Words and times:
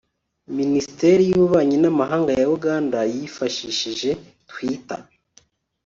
Minisiteri 0.59 1.21
y’Ububanyi 1.25 1.77
n’Amahanga 1.79 2.31
ya 2.39 2.47
Uganda 2.55 2.99
yifashishije 3.13 4.09
Twitter 4.49 5.01